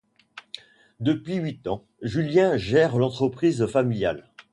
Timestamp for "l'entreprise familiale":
2.97-4.31